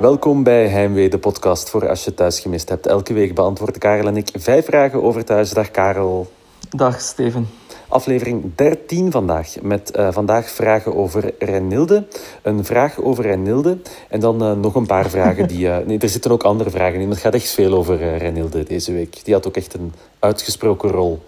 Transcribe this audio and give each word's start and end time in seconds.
Welkom 0.00 0.42
bij 0.42 0.68
Heimwee, 0.68 1.08
de 1.08 1.18
podcast 1.18 1.70
voor 1.70 1.88
als 1.88 2.04
je 2.04 2.14
thuis 2.14 2.40
gemist 2.40 2.68
hebt. 2.68 2.86
Elke 2.86 3.12
week 3.12 3.34
beantwoorden 3.34 3.78
Karel 3.80 4.06
en 4.06 4.16
ik 4.16 4.28
vijf 4.34 4.64
vragen 4.64 5.02
over 5.02 5.24
thuis. 5.24 5.50
Dag 5.50 5.70
Karel. 5.70 6.32
Dag 6.76 7.00
Steven. 7.00 7.48
Aflevering 7.88 8.54
13 8.54 9.10
vandaag. 9.10 9.54
Met 9.62 9.96
uh, 9.96 10.12
vandaag 10.12 10.50
vragen 10.50 10.96
over 10.96 11.32
Renilde. 11.38 12.06
Een 12.42 12.64
vraag 12.64 13.00
over 13.00 13.24
Renilde. 13.24 13.78
En 14.08 14.20
dan 14.20 14.42
uh, 14.42 14.52
nog 14.52 14.74
een 14.74 14.86
paar 14.86 15.10
vragen 15.16 15.48
die... 15.48 15.66
Uh, 15.66 15.76
nee, 15.86 15.98
er 15.98 16.08
zitten 16.08 16.30
ook 16.30 16.42
andere 16.42 16.70
vragen 16.70 17.00
in. 17.00 17.10
Het 17.10 17.18
gaat 17.18 17.34
echt 17.34 17.50
veel 17.50 17.74
over 17.74 18.16
Renilde 18.16 18.62
deze 18.64 18.92
week. 18.92 19.24
Die 19.24 19.34
had 19.34 19.46
ook 19.46 19.56
echt 19.56 19.74
een 19.74 19.92
uitgesproken 20.18 20.90
rol 20.90 21.22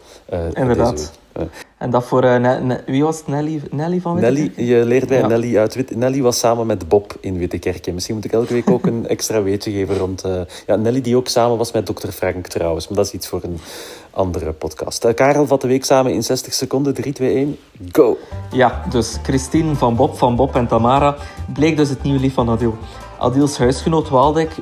Inderdaad. 0.52 0.97
deze 0.97 1.09
week. 1.33 1.69
En 1.80 1.91
dat 1.91 2.05
voor, 2.05 2.25
uh, 2.25 2.70
wie 2.87 3.02
was 3.05 3.19
het? 3.19 3.27
Nelly, 3.27 3.62
Nelly 3.70 4.01
van 4.01 4.21
Nelly, 4.21 4.52
je 4.57 4.84
leert 4.84 5.09
bij 5.09 5.19
ja. 5.19 5.27
Nelly 5.27 5.59
uit 5.59 5.75
Wit. 5.75 5.97
Nelly 5.97 6.23
was 6.23 6.38
samen 6.38 6.66
met 6.66 6.88
Bob 6.88 7.16
in 7.21 7.38
Wittekerke. 7.38 7.93
Misschien 7.93 8.15
moet 8.15 8.25
ik 8.25 8.33
elke 8.33 8.52
week 8.52 8.71
ook 8.71 8.87
een 8.87 9.09
extra 9.16 9.43
weetje 9.43 9.71
geven 9.71 9.97
rond... 9.97 10.24
Uh, 10.27 10.41
ja, 10.66 10.77
Nelly 10.77 11.01
die 11.01 11.16
ook 11.16 11.29
samen 11.29 11.59
was 11.59 11.73
met 11.73 11.87
dokter 11.87 12.12
Frank 12.12 12.47
trouwens. 12.47 12.88
Maar 12.88 12.97
dat 12.97 13.07
is 13.07 13.12
iets 13.12 13.27
voor 13.27 13.41
een 13.43 13.59
andere 14.11 14.52
podcast. 14.52 15.05
Uh, 15.05 15.15
Karel 15.15 15.47
vat 15.47 15.61
de 15.61 15.69
week 15.69 15.85
samen 15.85 16.12
in 16.12 16.23
60 16.23 16.52
seconden. 16.52 16.95
3, 16.95 17.12
2, 17.12 17.35
1, 17.35 17.57
go! 17.93 18.19
Ja, 18.52 18.85
dus 18.91 19.19
Christine 19.23 19.74
van 19.74 19.97
Bob, 19.97 20.19
van 20.19 20.37
Bob 20.37 20.55
en 20.55 20.66
Tamara 20.66 21.16
bleek 21.52 21.77
dus 21.77 21.88
het 21.88 22.02
nieuwe 22.02 22.21
lief 22.21 22.35
van 22.35 22.49
Adil. 22.49 22.74
Adils 23.20 23.59
huisgenoot 23.59 24.09
Waldek 24.09 24.52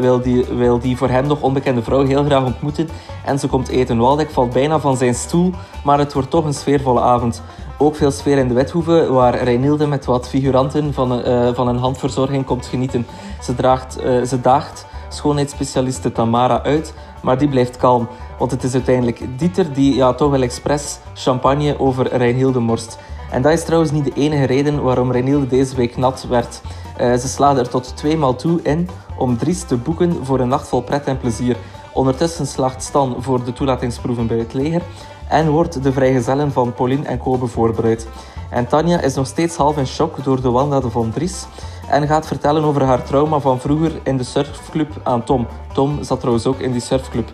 wil 0.00 0.20
die, 0.20 0.44
wil 0.44 0.78
die 0.78 0.96
voor 0.96 1.08
hem 1.08 1.26
nog 1.26 1.40
onbekende 1.40 1.82
vrouw 1.82 2.04
heel 2.04 2.24
graag 2.24 2.44
ontmoeten 2.44 2.88
en 3.24 3.38
ze 3.38 3.48
komt 3.48 3.68
eten. 3.68 3.98
Waldek 3.98 4.30
valt 4.30 4.52
bijna 4.52 4.80
van 4.80 4.96
zijn 4.96 5.14
stoel, 5.14 5.52
maar 5.84 5.98
het 5.98 6.12
wordt 6.12 6.30
toch 6.30 6.44
een 6.44 6.54
sfeervolle 6.54 7.00
avond. 7.00 7.42
Ook 7.78 7.96
veel 7.96 8.10
sfeer 8.10 8.38
in 8.38 8.48
de 8.48 8.54
Wethoeve, 8.54 9.12
waar 9.12 9.42
Reinilde 9.42 9.86
met 9.86 10.04
wat 10.04 10.28
figuranten 10.28 10.94
van, 10.94 11.28
uh, 11.28 11.48
van 11.54 11.68
een 11.68 11.76
handverzorging 11.76 12.44
komt 12.44 12.66
genieten. 12.66 13.06
Ze, 13.42 13.54
draagt, 13.54 14.04
uh, 14.04 14.22
ze 14.22 14.40
daagt 14.40 14.86
schoonheidsspecialiste 15.08 16.12
Tamara 16.12 16.62
uit, 16.62 16.94
maar 17.22 17.38
die 17.38 17.48
blijft 17.48 17.76
kalm. 17.76 18.08
Want 18.38 18.50
het 18.50 18.62
is 18.62 18.74
uiteindelijk 18.74 19.38
Dieter 19.38 19.72
die 19.72 19.94
ja, 19.94 20.14
toch 20.14 20.30
wel 20.30 20.42
expres 20.42 20.98
champagne 21.14 21.78
over 21.78 22.16
Reinhilde 22.16 22.60
morst. 22.60 22.98
En 23.30 23.42
dat 23.42 23.52
is 23.52 23.64
trouwens 23.64 23.90
niet 23.90 24.04
de 24.04 24.12
enige 24.14 24.44
reden 24.44 24.82
waarom 24.82 25.12
Reinhilde 25.12 25.46
deze 25.46 25.76
week 25.76 25.96
nat 25.96 26.26
werd. 26.28 26.60
Uh, 27.00 27.14
ze 27.14 27.28
slaat 27.28 27.58
er 27.58 27.68
tot 27.68 27.96
tweemaal 27.96 28.34
toe 28.34 28.62
in 28.62 28.88
om 29.18 29.36
Dries 29.36 29.62
te 29.62 29.76
boeken 29.76 30.24
voor 30.24 30.40
een 30.40 30.48
nacht 30.48 30.68
vol 30.68 30.80
pret 30.80 31.04
en 31.04 31.18
plezier. 31.18 31.56
Ondertussen 31.92 32.46
slaagt 32.46 32.82
Stan 32.82 33.16
voor 33.18 33.44
de 33.44 33.52
toelatingsproeven 33.52 34.26
bij 34.26 34.38
het 34.38 34.52
leger 34.52 34.82
en 35.28 35.50
wordt 35.50 35.82
de 35.82 35.92
vrijgezellen 35.92 36.52
van 36.52 36.74
Pauline 36.74 37.06
en 37.06 37.18
Kobe 37.18 37.46
voorbereid. 37.46 38.08
En 38.50 38.66
Tanja 38.66 39.00
is 39.00 39.14
nog 39.14 39.26
steeds 39.26 39.56
half 39.56 39.76
in 39.76 39.86
shock 39.86 40.24
door 40.24 40.40
de 40.40 40.50
wandaden 40.50 40.90
van 40.90 41.10
Dries 41.10 41.46
en 41.88 42.06
gaat 42.06 42.26
vertellen 42.26 42.64
over 42.64 42.82
haar 42.82 43.02
trauma 43.02 43.38
van 43.38 43.60
vroeger 43.60 43.92
in 44.02 44.16
de 44.16 44.24
surfclub 44.24 45.00
aan 45.02 45.24
Tom. 45.24 45.46
Tom 45.72 46.02
zat 46.02 46.18
trouwens 46.18 46.46
ook 46.46 46.58
in 46.58 46.72
die 46.72 46.80
surfclub. 46.80 47.30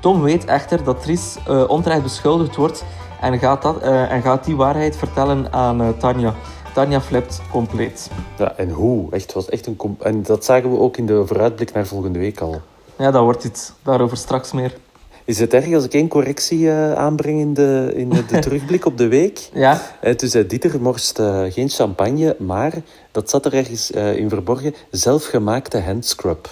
Tom 0.00 0.22
weet 0.22 0.44
echter 0.44 0.84
dat 0.84 1.02
Dries 1.02 1.36
uh, 1.48 1.64
onterecht 1.68 2.02
beschuldigd 2.02 2.56
wordt 2.56 2.84
en 3.20 3.38
gaat, 3.38 3.62
dat, 3.62 3.82
uh, 3.82 4.12
en 4.12 4.22
gaat 4.22 4.44
die 4.44 4.56
waarheid 4.56 4.96
vertellen 4.96 5.52
aan 5.52 5.82
uh, 5.82 5.88
Tanja. 5.88 6.34
Tanja 6.78 7.00
flipt 7.00 7.40
compleet. 7.50 8.10
Ja, 8.36 8.56
en 8.56 8.70
hoe? 8.70 9.10
Echt, 9.10 9.32
was 9.32 9.48
echt 9.48 9.66
een 9.66 9.96
en 10.00 10.22
dat 10.22 10.44
zagen 10.44 10.70
we 10.70 10.78
ook 10.78 10.96
in 10.96 11.06
de 11.06 11.26
vooruitblik 11.26 11.72
naar 11.72 11.86
volgende 11.86 12.18
week 12.18 12.40
al. 12.40 12.60
Ja, 12.98 13.10
dat 13.10 13.22
wordt 13.22 13.44
iets. 13.44 13.72
Daarover 13.82 14.16
straks 14.16 14.52
meer. 14.52 14.76
Is 15.24 15.38
het 15.38 15.54
erg 15.54 15.74
als 15.74 15.84
ik 15.84 15.94
één 15.94 16.08
correctie 16.08 16.58
uh, 16.58 16.92
aanbreng 16.92 17.40
in 17.40 17.54
de, 17.54 17.92
in 17.94 18.08
de, 18.08 18.24
terugblik 18.40 18.86
op 18.86 18.98
de 18.98 19.08
week? 19.08 19.48
Ja. 19.52 19.80
Uh, 20.02 20.16
dus 20.16 20.34
uh, 20.34 20.48
Dieter 20.48 20.80
morst 20.80 21.20
geen 21.48 21.68
champagne, 21.68 22.36
maar, 22.38 22.72
dat 23.12 23.30
zat 23.30 23.46
er 23.46 23.54
ergens 23.54 23.90
in 23.90 24.28
verborgen, 24.28 24.74
zelfgemaakte 24.90 25.80
handscrub. 25.80 26.48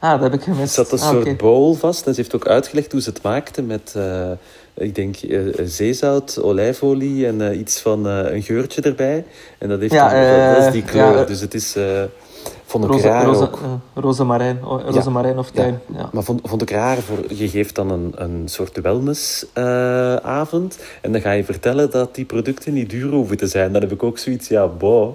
Ah, 0.00 0.10
dat 0.10 0.20
heb 0.20 0.34
ik 0.34 0.42
gemist. 0.42 0.76
Er 0.76 0.84
zat 0.84 0.92
een 0.92 0.98
ah, 1.06 1.10
soort 1.10 1.20
okay. 1.20 1.36
bowl 1.36 1.74
vast 1.74 2.06
en 2.06 2.14
ze 2.14 2.20
heeft 2.20 2.34
ook 2.34 2.46
uitgelegd 2.46 2.92
hoe 2.92 3.00
ze 3.00 3.08
het 3.10 3.22
maakte 3.22 3.62
met, 3.62 3.94
ik 4.74 4.94
denk, 4.94 5.16
zeezout, 5.64 6.42
olijfolie 6.42 7.26
en 7.26 7.58
iets 7.60 7.80
van 7.80 8.04
een 8.06 8.42
geurtje 8.42 8.82
erbij. 8.82 9.24
En 9.58 9.68
dat, 9.68 9.80
heeft 9.80 9.92
Ja, 9.92 10.54
dat 10.54 10.64
eh, 10.64 10.72
die 10.72 10.82
kleur, 10.82 11.16
ja, 11.16 11.24
dus 11.24 11.40
het 11.40 11.54
is... 11.54 11.76
vond 12.64 12.84
ik 12.84 12.90
Roze, 12.90 13.06
raar 13.06 13.24
roze, 13.24 13.42
ook. 13.42 13.58
rozemarijn, 13.94 15.38
of 15.38 15.50
tuin. 15.50 15.80
Ja. 15.96 16.08
Maar 16.12 16.22
vond, 16.22 16.40
vond 16.44 16.62
ik 16.62 16.70
raar, 16.70 16.98
voor, 16.98 17.18
je 17.28 17.48
geeft 17.48 17.74
dan 17.74 17.90
een, 17.90 18.12
een 18.14 18.42
soort 18.44 18.80
wellnessavond 18.80 20.78
en 21.00 21.12
dan 21.12 21.20
ga 21.20 21.30
je 21.30 21.44
vertellen 21.44 21.90
dat 21.90 22.14
die 22.14 22.24
producten 22.24 22.72
niet 22.72 22.90
duur 22.90 23.10
hoeven 23.10 23.36
te 23.36 23.46
zijn. 23.46 23.72
Dan 23.72 23.82
heb 23.82 23.92
ik 23.92 24.02
ook 24.02 24.18
zoiets, 24.18 24.48
ja, 24.48 24.66
boh. 24.66 25.14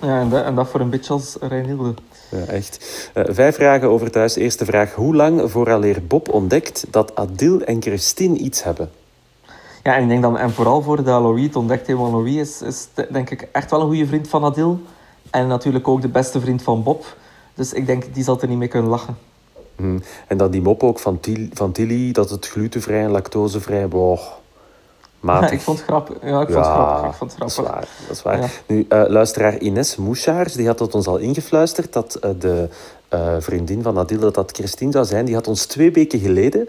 Ja, 0.00 0.20
en 0.20 0.28
dat, 0.28 0.44
en 0.44 0.54
dat 0.54 0.68
voor 0.68 0.80
een 0.80 0.90
beetje 0.90 1.12
als 1.12 1.36
Reinhilde. 1.40 1.94
Ja, 2.30 2.44
echt. 2.44 3.10
Uh, 3.14 3.24
vijf 3.28 3.54
vragen 3.54 3.88
over 3.88 4.10
thuis. 4.10 4.36
Eerste 4.36 4.64
vraag. 4.64 4.94
Hoe 4.94 5.14
lang 5.14 5.50
vooraleer 5.50 6.06
Bob 6.06 6.28
ontdekt 6.28 6.86
dat 6.90 7.14
Adil 7.14 7.60
en 7.60 7.82
Christine 7.82 8.36
iets 8.36 8.62
hebben? 8.62 8.90
Ja, 9.82 9.96
en 9.96 10.02
ik 10.02 10.08
denk 10.08 10.22
dan, 10.22 10.38
en 10.38 10.50
vooral 10.50 10.82
voor 10.82 10.96
dat 10.96 11.22
Louis 11.22 11.42
het 11.42 11.56
ontdekt 11.56 11.86
heeft, 11.86 11.98
want 11.98 12.12
Louis 12.12 12.36
is, 12.36 12.62
is 12.62 13.04
denk 13.10 13.30
ik 13.30 13.48
echt 13.52 13.70
wel 13.70 13.80
een 13.80 13.86
goede 13.86 14.06
vriend 14.06 14.28
van 14.28 14.44
Adil. 14.44 14.80
En 15.30 15.46
natuurlijk 15.46 15.88
ook 15.88 16.02
de 16.02 16.08
beste 16.08 16.40
vriend 16.40 16.62
van 16.62 16.82
Bob. 16.82 17.16
Dus 17.54 17.72
ik 17.72 17.86
denk, 17.86 18.14
die 18.14 18.24
zal 18.24 18.40
er 18.40 18.48
niet 18.48 18.58
mee 18.58 18.68
kunnen 18.68 18.90
lachen. 18.90 19.16
Hmm. 19.76 20.02
En 20.26 20.36
dan 20.36 20.50
die 20.50 20.62
mop 20.62 20.82
ook 20.82 20.98
van, 20.98 21.20
Til 21.20 21.48
van 21.52 21.72
Tilly, 21.72 22.12
dat 22.12 22.30
het 22.30 22.48
glutenvrij 22.48 23.02
en 23.02 23.10
lactosevrij... 23.10 23.88
Boah, 23.88 24.20
matig. 25.26 25.50
Ja, 25.50 25.56
ik 25.56 25.60
vond 25.60 25.78
het 25.78 25.86
grappig. 25.86 26.16
Ja, 26.22 26.40
ik 26.40 26.46
vond 26.48 26.64
het 26.64 26.66
grappig. 26.74 27.10
Ik 27.10 27.14
vond 27.16 27.30
het 27.30 27.40
dat 27.40 27.48
is 27.48 27.54
grappig. 27.54 27.74
waar. 27.74 27.88
Dat 28.08 28.16
is 28.16 28.22
waar. 28.22 28.40
Ja. 28.40 28.46
Nu, 28.66 28.86
uh, 28.88 29.02
luisteraar 29.08 29.58
Ines 29.58 29.96
Mouchaars, 29.96 30.52
die 30.52 30.66
had 30.66 30.78
het 30.78 30.94
ons 30.94 31.06
al 31.06 31.16
ingefluisterd 31.16 31.92
dat 31.92 32.18
uh, 32.24 32.30
de 32.38 32.68
uh, 33.14 33.20
vriendin 33.38 33.82
van 33.82 33.98
Adil, 33.98 34.18
dat 34.18 34.34
dat 34.34 34.50
Christine 34.52 34.92
zou 34.92 35.04
zijn, 35.04 35.24
die 35.24 35.34
had 35.34 35.48
ons 35.48 35.64
twee 35.66 35.92
weken 35.92 36.18
geleden, 36.18 36.68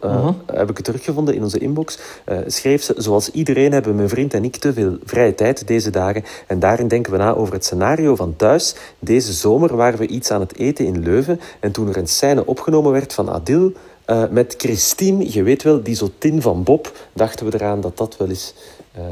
Mhm. 0.00 0.32
heb 0.52 0.70
ik 0.70 0.76
het 0.76 0.84
teruggevonden 0.84 1.34
in 1.34 1.42
onze 1.42 1.58
inbox, 1.58 1.98
schreef 2.46 2.82
ze, 2.82 2.94
zoals 2.96 3.30
iedereen 3.30 3.72
hebben 3.72 3.94
mijn 3.96 4.08
vriend 4.08 4.34
en 4.34 4.44
ik 4.44 4.56
te 4.56 4.72
veel 4.72 4.96
vrije 5.04 5.34
tijd 5.34 5.66
deze 5.66 5.90
dagen 5.90 6.24
en 6.46 6.58
daarin 6.58 6.88
denken 6.88 7.12
we 7.12 7.18
na 7.18 7.34
over 7.34 7.54
het 7.54 7.64
scenario 7.64 8.16
van 8.16 8.34
thuis. 8.36 8.74
Deze 8.98 9.32
zomer 9.32 9.76
waren 9.76 9.98
we 9.98 10.06
iets 10.06 10.30
aan 10.30 10.40
het 10.40 10.56
eten 10.58 10.86
in 10.86 11.02
Leuven 11.02 11.40
en 11.60 11.72
toen 11.72 11.88
er 11.88 11.96
een 11.96 12.06
scène 12.08 12.46
opgenomen 12.46 12.92
werd 12.92 13.12
van 13.12 13.30
Adil 13.30 13.72
uh, 14.06 14.22
met 14.30 14.54
Christine, 14.58 15.32
je 15.32 15.42
weet 15.42 15.62
wel, 15.62 15.82
die 15.82 15.94
zotin 15.94 16.42
van 16.42 16.62
Bob, 16.62 16.92
dachten 17.12 17.46
we 17.46 17.54
eraan 17.54 17.80
dat 17.80 17.96
dat 17.96 18.16
wel 18.16 18.28
is. 18.28 18.54
Uh, 18.98 19.02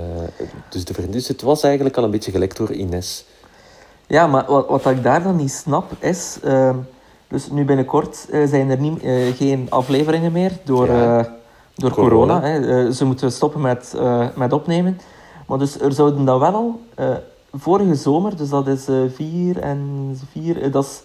dus, 0.68 0.84
de, 0.84 1.08
dus 1.10 1.28
het 1.28 1.42
was 1.42 1.62
eigenlijk 1.62 1.96
al 1.96 2.04
een 2.04 2.10
beetje 2.10 2.30
gelekt 2.30 2.56
door 2.56 2.72
Ines. 2.72 3.24
Ja, 4.06 4.26
maar 4.26 4.44
wat, 4.48 4.68
wat 4.68 4.86
ik 4.86 5.02
daar 5.02 5.22
dan 5.22 5.36
niet 5.36 5.52
snap 5.52 5.92
is... 5.98 6.38
Uh, 6.44 6.70
dus 7.28 7.50
nu 7.50 7.64
binnenkort 7.64 8.26
uh, 8.30 8.48
zijn 8.48 8.70
er 8.70 8.78
niet, 8.78 9.00
geen 9.36 9.66
afleveringen 9.70 10.32
meer 10.32 10.52
door, 10.64 10.86
Ja. 10.86 11.36
door 11.74 11.90
Corona. 11.90 12.40
corona. 12.40 12.66
hè. 12.66 12.92
Ze 12.92 13.04
moeten 13.04 13.32
stoppen 13.32 13.60
met, 13.60 13.94
met 14.34 14.52
opnemen. 14.52 15.00
Maar 15.46 15.58
dus 15.58 15.80
er 15.80 15.92
zouden 15.92 16.24
dan 16.24 16.38
wel 16.38 16.54
al 16.54 16.80
vorige 17.52 17.94
zomer, 17.94 18.36
dus 18.36 18.48
dat 18.48 18.66
is 18.66 18.84
vier 19.14 19.58
en 19.60 20.10
vier... 20.32 20.70
dat 20.70 20.84
is 20.84 21.02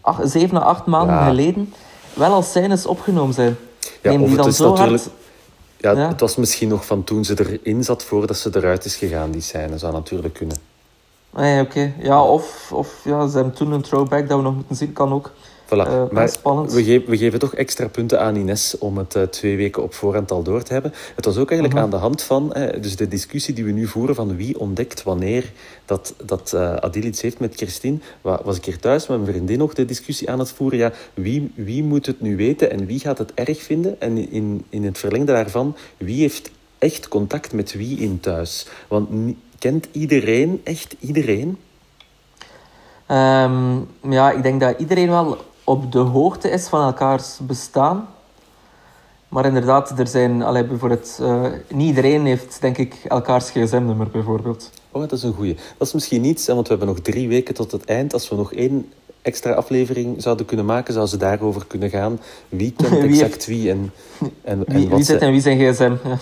acht, 0.00 0.30
zeven 0.30 0.56
à 0.56 0.60
acht 0.60 0.86
maanden 0.86 1.14
Ja. 1.16 1.24
geleden, 1.26 1.72
wel 2.14 2.32
al 2.32 2.42
scènes 2.42 2.86
opgenomen 2.86 3.34
zijn. 3.34 3.56
Ja, 4.02 4.10
Neem 4.10 4.22
of 4.22 4.28
die 4.28 4.28
het 4.28 4.36
dan 4.36 4.48
is 4.48 4.56
zo 4.56 4.70
natuurlijk... 4.70 5.02
hard... 5.02 5.14
Ja, 5.76 5.90
Ja. 5.90 6.08
het 6.08 6.20
was 6.20 6.36
misschien 6.36 6.68
nog 6.68 6.86
van 6.86 7.04
toen 7.04 7.24
ze 7.24 7.58
erin 7.62 7.84
zat 7.84 8.04
voordat 8.04 8.36
ze 8.36 8.50
eruit 8.52 8.84
is 8.84 8.96
gegaan, 8.96 9.30
die 9.30 9.40
scène. 9.40 9.78
Zou 9.78 9.92
natuurlijk 9.92 10.34
kunnen. 10.34 10.56
Ja, 11.36 11.60
oké. 11.60 11.92
Ja, 12.02 12.24
of, 12.24 12.72
of 12.72 13.00
ja, 13.04 13.26
ze 13.28 13.34
hebben 13.36 13.54
toen 13.54 13.72
een 13.72 13.82
throwback 13.82 14.28
dat 14.28 14.36
we 14.36 14.42
nog 14.44 14.54
moeten 14.54 14.76
zien, 14.76 14.92
kan 14.92 15.12
ook. 15.12 15.32
Voilà. 15.66 15.70
Eh, 15.86 16.02
maar 16.10 16.28
spannend. 16.28 16.72
we, 16.72 16.84
ge 16.84 17.02
we 17.06 17.16
geven 17.16 17.38
toch 17.38 17.54
extra 17.54 17.88
punten 17.88 18.20
aan 18.20 18.36
Ines 18.36 18.78
om 18.78 18.98
het 18.98 19.14
eh, 19.14 19.22
twee 19.22 19.56
weken 19.56 19.82
op 19.82 19.94
voorhand 19.94 20.30
al 20.30 20.42
door 20.42 20.62
te 20.62 20.72
hebben. 20.72 20.92
Het 21.16 21.24
was 21.24 21.36
ook 21.36 21.50
eigenlijk 21.50 21.74
Mhm. 21.74 21.84
aan 21.84 21.90
de 21.98 22.04
hand 22.04 22.22
van 22.22 22.52
eh, 22.52 22.82
dus 22.82 22.96
de 22.96 23.08
discussie 23.08 23.54
die 23.54 23.64
we 23.64 23.70
nu 23.70 23.86
voeren 23.86 24.14
van 24.14 24.36
wie 24.36 24.58
ontdekt 24.60 25.02
wanneer 25.02 25.52
dat, 25.84 26.14
dat 26.24 26.54
Adil 26.54 27.02
iets 27.02 27.22
heeft 27.22 27.38
met 27.38 27.54
Christine. 27.56 27.98
Wa- 28.20 28.40
Was 28.44 28.56
ik 28.56 28.64
hier 28.64 28.78
thuis 28.78 29.06
met 29.06 29.18
mijn 29.20 29.30
vriendin 29.32 29.58
nog 29.58 29.74
de 29.74 29.84
discussie 29.84 30.30
aan 30.30 30.38
het 30.38 30.50
voeren. 30.52 30.78
Ja, 30.78 30.92
wie, 31.14 31.52
wie 31.54 31.84
moet 31.84 32.06
het 32.06 32.20
nu 32.20 32.36
weten 32.36 32.70
en 32.70 32.86
wie 32.86 32.98
gaat 32.98 33.18
het 33.18 33.32
erg 33.34 33.62
vinden? 33.62 34.00
En 34.00 34.30
in, 34.30 34.64
in 34.68 34.84
het 34.84 34.98
verlengde 34.98 35.32
daarvan, 35.32 35.76
wie 35.96 36.20
heeft 36.20 36.50
echt 36.78 37.08
contact 37.08 37.52
met 37.52 37.72
wie 37.72 37.98
in 37.98 38.20
thuis? 38.20 38.66
Want 38.88 39.08
kent 39.58 39.88
iedereen, 39.92 40.60
echt 40.64 40.96
iedereen? 41.00 41.58
Ehm, 43.06 43.76
ja, 44.00 44.30
ik 44.30 44.42
denk 44.42 44.60
dat 44.60 44.78
iedereen 44.78 45.08
wel 45.08 45.36
op 45.64 45.92
de 45.92 45.98
hoogte 45.98 46.50
is 46.50 46.66
van 46.66 46.82
elkaars 46.82 47.38
bestaan. 47.42 48.08
Maar 49.28 49.46
inderdaad, 49.46 49.98
er 49.98 50.06
zijn, 50.06 50.42
allee, 50.42 50.64
bijvoorbeeld, 50.64 51.18
eh, 51.20 51.44
niet 51.68 51.88
iedereen 51.88 52.26
heeft, 52.26 52.60
denk 52.60 52.78
ik, 52.78 52.94
elkaars 53.08 53.50
gsm-nummer 53.50 54.08
bijvoorbeeld. 54.10 54.70
Oh, 54.90 55.00
dat 55.00 55.12
is 55.12 55.22
een 55.22 55.34
goeie. 55.34 55.54
Dat 55.78 55.86
is 55.86 55.92
misschien 55.92 56.20
niets, 56.20 56.46
hè, 56.46 56.54
want 56.54 56.68
we 56.68 56.74
hebben 56.74 56.94
nog 56.94 57.04
drie 57.04 57.28
weken 57.28 57.54
tot 57.54 57.72
het 57.72 57.84
eind. 57.84 58.12
Als 58.12 58.28
we 58.28 58.36
nog 58.36 58.52
één 58.52 58.92
extra 59.22 59.52
aflevering 59.52 60.22
zouden 60.22 60.46
kunnen 60.46 60.66
maken, 60.66 60.94
zou 60.94 61.06
ze 61.06 61.16
daarover 61.16 61.66
kunnen 61.66 61.90
gaan. 61.90 62.20
Wie 62.48 62.74
kent 62.76 63.02
exact 63.02 63.46
wie 63.46 63.70
en, 63.70 63.92
en, 64.20 64.66
en 64.66 64.74
Wie, 64.76 64.88
wat 64.88 64.96
wie 64.96 65.06
zit 65.06 65.22
in 65.22 65.30
wie 65.30 65.40
zijn 65.40 65.58
gsm? 65.58 65.92
Ja. 66.08 66.18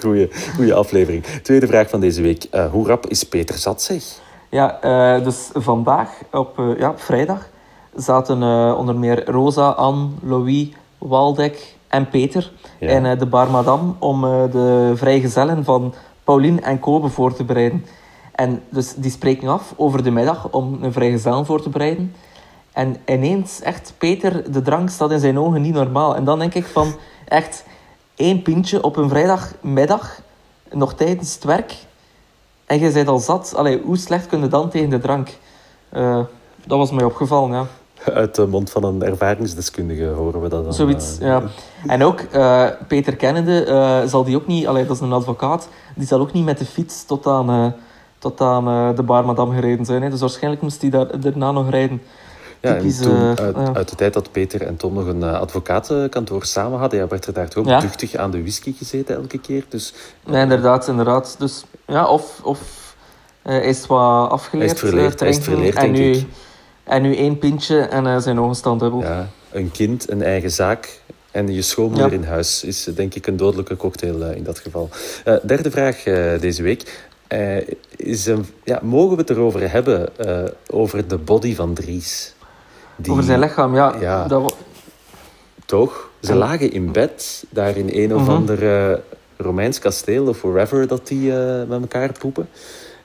Goeie, 0.00 0.28
goeie 0.54 0.74
aflevering. 0.74 1.24
Tweede 1.24 1.66
vraag 1.66 1.88
van 1.88 2.00
deze 2.00 2.22
week. 2.22 2.44
Eh, 2.50 2.70
hoe 2.70 2.86
rap 2.86 3.06
is 3.06 3.24
Peter 3.24 3.58
zat, 3.58 3.82
zeg? 3.82 4.04
Ja, 4.50 4.80
eh, 4.80 5.24
dus 5.24 5.50
vandaag, 5.52 6.10
op, 6.32 6.58
eh, 6.58 6.78
ja, 6.78 6.90
op 6.90 7.00
vrijdag, 7.00 7.48
zaten 7.96 8.42
onder 8.76 8.96
meer 8.96 9.30
Rosa, 9.30 9.68
Anne, 9.68 10.08
Louis, 10.22 10.68
Waldek 10.98 11.74
en 11.88 12.08
Peter 12.08 12.52
Ja. 12.78 12.88
in 12.88 13.18
de 13.18 13.26
Bar 13.26 13.50
Madame 13.50 13.92
om 13.98 14.20
de 14.50 14.92
vrijgezellen 14.94 15.64
van 15.64 15.94
Pauline 16.24 16.60
en 16.60 16.80
Kobe 16.80 17.08
voor 17.08 17.34
te 17.34 17.44
bereiden. 17.44 17.84
En 18.38 18.62
dus 18.68 18.94
die 18.94 19.10
spreken 19.10 19.48
af 19.48 19.74
over 19.76 20.02
de 20.02 20.10
middag 20.10 20.48
om 20.50 20.78
een 20.82 20.92
vrijgezellen 20.92 21.46
voor 21.46 21.62
te 21.62 21.68
bereiden. 21.68 22.14
En 22.72 22.96
ineens, 23.06 23.60
echt, 23.60 23.94
Peter, 23.98 24.52
de 24.52 24.62
drank 24.62 24.90
staat 24.90 25.10
in 25.10 25.20
zijn 25.20 25.38
ogen 25.38 25.62
niet 25.62 25.74
normaal. 25.74 26.16
En 26.16 26.24
dan 26.24 26.38
denk 26.38 26.54
ik 26.54 26.64
van, 26.64 26.94
echt, 27.24 27.64
één 28.16 28.42
pintje 28.42 28.82
op 28.82 28.96
een 28.96 29.08
vrijdagmiddag, 29.08 30.20
nog 30.72 30.94
tijdens 30.94 31.34
het 31.34 31.44
werk. 31.44 31.74
En 32.66 32.80
je 32.80 32.90
bent 32.90 33.08
al 33.08 33.18
zat. 33.18 33.54
Allee, 33.56 33.80
hoe 33.82 33.96
slecht 33.96 34.26
kun 34.26 34.40
je 34.40 34.48
dan 34.48 34.68
tegen 34.68 34.90
de 34.90 34.98
drank? 34.98 35.38
Eh, 35.88 36.20
dat 36.66 36.78
was 36.78 36.90
mij 36.90 37.04
opgevallen, 37.04 37.50
ja. 37.50 37.66
Uit 38.12 38.34
de 38.34 38.46
mond 38.46 38.70
van 38.70 38.84
een 38.84 39.02
ervaringsdeskundige 39.02 40.06
horen 40.06 40.42
we 40.42 40.48
dat 40.48 40.64
dan. 40.64 40.74
Zoiets, 40.74 41.18
eh. 41.18 41.26
ja. 41.26 41.42
En 41.86 42.02
ook, 42.02 42.20
eh, 42.20 42.66
Peter 42.88 43.16
kennende, 43.16 44.04
zal 44.06 44.24
die 44.24 44.36
ook 44.36 44.46
niet... 44.46 44.66
Allee, 44.66 44.86
dat 44.86 44.96
is 44.96 45.02
een 45.02 45.12
advocaat. 45.12 45.68
Die 45.94 46.06
zal 46.06 46.20
ook 46.20 46.32
niet 46.32 46.44
met 46.44 46.58
de 46.58 46.66
fiets 46.66 47.04
tot 47.04 47.26
aan, 47.26 47.74
tot 48.18 48.40
aan 48.40 48.68
eh, 48.68 48.96
de 48.96 49.02
Bar 49.02 49.24
Madame 49.24 49.54
gereden 49.54 49.84
zijn. 49.84 50.02
Hè. 50.02 50.10
Dus 50.10 50.20
waarschijnlijk 50.20 50.62
moest 50.62 50.80
hij 50.80 50.90
daar, 50.90 51.20
daarna 51.20 51.50
nog 51.52 51.70
rijden. 51.70 52.02
Ja, 52.60 52.74
en 52.76 53.00
toen, 53.00 53.36
eh, 53.36 53.44
uit, 53.44 53.56
uit 53.76 53.88
de 53.88 53.96
tijd 53.96 54.12
dat 54.12 54.32
Peter 54.32 54.62
en 54.62 54.76
Tom 54.76 54.94
nog 54.94 55.06
een 55.06 55.22
eh, 55.22 55.40
advocatenkantoor 55.40 56.44
samen 56.44 56.78
hadden, 56.78 56.98
ja, 56.98 57.06
werd 57.06 57.26
er 57.26 57.32
daar 57.32 57.48
toch 57.48 57.66
Ja. 57.66 57.80
duchtig 57.80 58.14
aan 58.14 58.30
de 58.30 58.40
whisky 58.40 58.74
gezeten 58.78 59.16
elke 59.16 59.38
keer. 59.38 59.64
Dus 59.68 59.94
Nee, 60.26 60.42
inderdaad, 60.42 60.88
inderdaad. 60.88 61.36
Dus 61.38 61.64
ja, 61.86 62.06
of, 62.06 62.40
of 62.42 62.60
is 63.44 63.86
wat 63.86 64.30
afgeleerd. 64.30 64.80
Hij 64.80 64.88
is 64.88 64.94
verleerd, 64.94 65.20
is 65.22 65.38
verleerd, 65.38 65.74
en 65.76 65.82
denk 65.92 65.96
nu, 65.96 66.10
ik. 66.10 66.26
En 66.84 67.02
nu 67.02 67.16
één 67.16 67.38
pintje 67.38 67.80
en 67.80 68.22
zijn 68.22 68.40
ogen 68.40 68.54
staan 68.54 68.78
dubbel. 68.78 69.00
ja, 69.00 69.28
een 69.50 69.70
kind, 69.70 70.10
een 70.10 70.22
eigen 70.22 70.50
zaak 70.50 71.00
en 71.30 71.54
je 71.54 71.62
schoonmoeder 71.62 72.10
Ja. 72.10 72.14
in 72.16 72.24
huis 72.24 72.64
is 72.64 72.84
denk 72.84 73.14
ik 73.14 73.26
een 73.26 73.36
dodelijke 73.36 73.76
cocktail 73.76 74.22
in 74.22 74.42
dat 74.44 74.58
geval. 74.58 74.88
Derde 75.42 75.70
vraag 75.70 76.02
deze 76.40 76.62
week. 76.62 77.08
Eh, 77.28 77.56
is, 77.96 78.26
een- 78.26 78.46
ja, 78.64 78.80
mogen 78.82 79.10
we 79.16 79.20
het 79.20 79.30
erover 79.30 79.70
hebben, 79.70 80.16
eh, 80.18 80.50
over 80.70 81.08
de 81.08 81.18
body 81.18 81.54
van 81.54 81.74
Dries? 81.74 82.34
Die- 82.96 83.12
Over 83.12 83.24
zijn 83.24 83.38
lichaam, 83.40 83.74
ja. 83.74 83.94
Ja. 84.00 84.24
Dat, 84.26 84.56
Toch? 85.66 86.10
Ze 86.20 86.30
En- 86.30 86.36
lagen 86.38 86.72
in 86.72 86.92
bed, 86.92 87.44
daar 87.50 87.76
in 87.76 87.88
een 87.92 88.14
of 88.14 88.20
Mhm. 88.22 88.30
ander 88.30 88.90
eh, 88.90 88.98
Romeins 89.36 89.78
kasteel 89.78 90.26
of 90.28 90.42
wherever 90.42 90.86
dat 90.86 91.06
die 91.06 91.32
met 91.68 91.80
elkaar 91.80 92.12
poepen. 92.18 92.48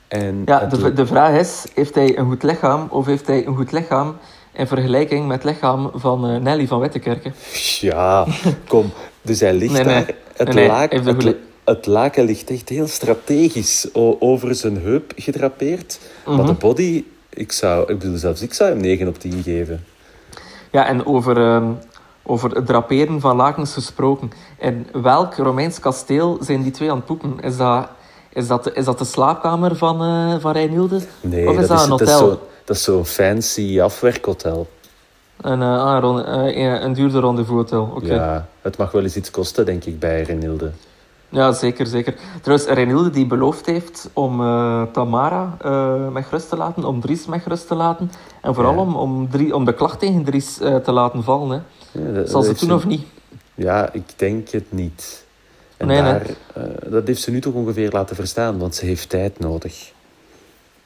En 0.07 0.41
ja, 0.45 0.65
de, 0.65 0.93
de 0.93 1.05
vraag 1.05 1.39
is, 1.39 1.63
heeft 1.73 1.95
hij 1.95 2.17
een 2.17 2.25
goed 2.29 2.43
lichaam 2.43 2.87
of 2.89 3.05
heeft 3.05 3.27
hij 3.27 3.45
een 3.47 3.55
goed 3.55 3.71
lichaam 3.71 4.15
in 4.51 4.67
vergelijking 4.67 5.27
met 5.27 5.43
het 5.43 5.51
lichaam 5.53 5.91
van 5.95 6.43
Nelly 6.43 6.67
van 6.67 6.79
Wettekerke? 6.79 7.31
Ja, 7.79 8.25
kom. 8.67 8.91
Dus 9.21 9.39
hij 9.39 9.53
ligt 9.53 9.73
Nee, 9.73 9.83
nee. 9.83 9.93
daar. 9.93 10.15
Het, 10.35 10.53
Nee, 10.53 10.69
het, 10.69 11.05
goede- 11.05 11.37
het 11.63 11.85
laken 11.85 12.23
ligt 12.25 12.49
echt 12.49 12.69
heel 12.69 12.87
strategisch 12.87 13.87
over 14.19 14.55
zijn 14.55 14.77
heup 14.81 15.11
gedrapeerd. 15.15 15.99
Maar 16.25 16.35
Mhm. 16.35 16.45
de 16.45 16.53
body, 16.53 17.03
ik 17.29 17.51
zou, 17.51 17.91
ik 17.91 17.99
bedoel, 17.99 18.17
zelfs 18.17 18.41
ik 18.41 18.53
zou 18.53 18.69
hem 18.69 18.79
9 18.81 19.07
op 19.07 19.19
10 19.19 19.43
geven. 19.43 19.83
Ja, 20.71 20.87
en 20.87 21.05
over, 21.05 21.37
ehm, 21.37 21.65
over 22.23 22.51
het 22.51 22.65
draperen 22.65 23.19
van 23.21 23.35
lakens 23.35 23.73
gesproken. 23.73 24.31
In 24.59 24.87
welk 25.01 25.35
Romeins 25.35 25.79
kasteel 25.79 26.37
zijn 26.41 26.61
die 26.63 26.71
twee 26.71 26.89
aan 26.89 26.95
het 26.95 27.05
poepen? 27.05 27.39
Is 27.41 27.57
dat, 27.57 27.87
is 28.33 28.47
dat, 28.47 28.63
de, 28.63 28.73
is 28.73 28.85
dat 28.85 28.99
de 28.99 29.05
slaapkamer 29.05 29.75
van, 29.75 30.01
eh 30.01 30.35
van 30.41 30.51
Reinilde? 30.51 30.99
Nee, 31.21 31.49
of 31.49 31.59
is 31.59 31.67
dat, 31.67 31.83
een 31.83 31.89
dat 31.89 32.01
is 32.01 32.09
hotel? 32.11 32.27
zo- 32.29 32.47
dat 32.65 32.75
is 32.75 32.83
zo'n 32.83 33.05
fancy 33.05 33.81
afwerkhotel. 33.81 34.67
Een, 35.41 35.61
ah, 35.61 36.03
een, 36.03 36.83
een 36.83 36.93
duurder 36.93 37.21
rendezvoushotel, 37.21 37.91
oké. 37.95 38.05
Ja. 38.05 38.13
Ja, 38.15 38.47
het 38.61 38.77
mag 38.77 38.91
wel 38.91 39.03
eens 39.03 39.15
iets 39.15 39.31
kosten, 39.31 39.65
denk 39.65 39.83
ik, 39.85 39.99
bij 39.99 40.25
Renilde. 41.33 41.57
zeker, 41.57 41.85
zeker. 41.87 42.15
Trouwens, 42.41 42.69
Reinilde 42.69 43.09
die 43.09 43.25
beloofd 43.27 43.65
heeft 43.65 44.09
om 44.13 44.41
eh, 44.41 44.81
Tamara 44.91 45.57
eh 45.61 46.07
met 46.09 46.25
rust 46.31 46.49
te 46.49 46.57
laten, 46.57 46.83
om 46.85 47.01
Dries 47.01 47.25
met 47.25 47.45
rust 47.45 47.67
te 47.67 47.75
laten. 47.75 48.11
En 48.41 48.53
vooral 48.55 48.73
Ja. 48.73 48.79
om, 48.79 48.95
om, 48.95 49.29
Drie- 49.29 49.55
om 49.55 49.65
de 49.65 49.73
klacht 49.73 49.99
tegen 49.99 50.23
Dries 50.23 50.59
eh, 50.59 50.75
te 50.75 50.91
laten 50.91 51.23
vallen. 51.23 51.49
Hè. 51.91 51.99
Ja, 52.01 52.13
dat- 52.13 52.29
Zal 52.29 52.43
dat 52.43 52.57
ze 52.59 52.65
doen 52.67 52.75
of 52.75 52.85
niet? 52.85 53.05
Ja, 53.55 53.89
ik 53.93 54.03
denk 54.15 54.49
het 54.49 54.71
niet. 54.71 55.25
En 55.77 55.87
Nee, 55.87 56.01
nee. 56.01 56.11
daar, 56.11 56.25
dat 56.89 57.07
heeft 57.07 57.21
ze 57.21 57.31
nu 57.31 57.39
toch 57.41 57.53
ongeveer 57.53 57.91
laten 57.91 58.15
verstaan, 58.15 58.57
want 58.59 58.75
ze 58.75 58.85
heeft 58.85 59.09
tijd 59.09 59.39
nodig. 59.39 59.91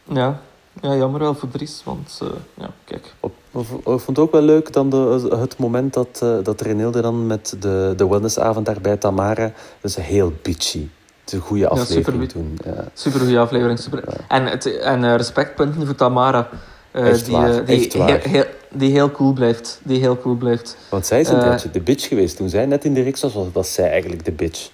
Ja. 0.03 0.39
Ja, 0.81 0.95
jammer 0.95 1.19
wel 1.19 1.35
voor 1.35 1.49
Dries, 1.49 1.81
want 1.83 2.19
eh, 2.21 2.27
ja, 2.53 2.69
kijk. 2.83 3.13
Op, 3.19 3.33
ik 3.51 3.65
vond 3.83 4.07
het 4.07 4.19
ook 4.19 4.31
wel 4.31 4.41
leuk 4.41 4.73
dan 4.73 4.89
de, 4.89 5.27
het 5.39 5.57
moment 5.57 5.93
dat, 5.93 6.19
eh 6.23 6.37
dat 6.43 6.61
Renilde 6.61 7.01
dan 7.01 7.27
met 7.27 7.55
de, 7.59 7.93
de 7.97 8.07
wellnessavond 8.07 8.65
daar 8.65 8.81
bij 8.81 8.97
Tamara, 8.97 9.51
dat 9.81 9.91
is 9.91 9.95
heel 9.95 10.33
bitchy. 10.41 10.87
Het 11.21 11.33
is 11.33 11.33
een 11.33 11.45
goede 11.45 11.67
aflevering 11.67 12.31
super-. 12.31 12.73
Ja. 12.75 12.87
Super 12.93 13.19
goede 13.19 13.39
aflevering. 13.39 13.79
Super. 13.79 14.03
En, 14.27 14.45
het, 14.45 14.79
en 14.79 15.03
eh, 15.03 15.15
respectpunten 15.15 15.85
voor 15.85 15.95
Tamara. 15.95 16.49
die, 16.91 17.31
waar, 17.31 17.65
die. 17.65 17.89
Heel, 17.93 18.19
heel, 18.21 18.45
die 18.71 18.91
heel 18.91 19.11
cool 19.11 19.33
blijft. 19.33 19.79
Die 19.83 19.99
heel 19.99 20.17
cool 20.17 20.35
blijft. 20.35 20.77
Want 20.89 21.05
zij 21.05 21.19
is 21.19 21.29
een 21.29 21.39
tijdje 21.39 21.71
de 21.71 21.81
bitch 21.81 22.07
geweest. 22.07 22.37
Toen 22.37 22.49
zij 22.49 22.65
net 22.65 22.85
in 22.85 22.93
de 22.93 23.01
reeks 23.01 23.21
was, 23.21 23.33
was, 23.33 23.47
was 23.53 23.73
zij 23.73 23.89
eigenlijk 23.89 24.25
de 24.25 24.31
bitch. 24.31 24.69